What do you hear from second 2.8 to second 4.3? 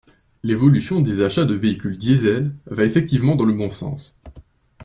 effectivement dans le bon sens.